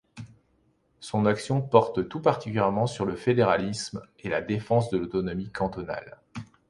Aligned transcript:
Son 0.99 1.27
action 1.27 1.61
porte 1.61 2.09
tout 2.09 2.21
particulièrement 2.21 2.87
sur 2.87 3.05
le 3.05 3.15
fédéralisme 3.15 4.01
et 4.21 4.29
la 4.29 4.41
défense 4.41 4.89
de 4.89 4.97
l’autonomie 4.97 5.51
cantonale. 5.51 6.17